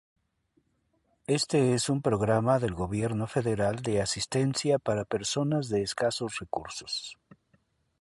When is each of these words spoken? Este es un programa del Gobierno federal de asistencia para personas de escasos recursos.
Este 1.27 1.75
es 1.75 1.87
un 1.87 2.01
programa 2.01 2.57
del 2.57 2.73
Gobierno 2.73 3.27
federal 3.27 3.83
de 3.83 4.01
asistencia 4.01 4.79
para 4.79 5.05
personas 5.05 5.69
de 5.69 5.83
escasos 5.83 6.39
recursos. 6.39 7.19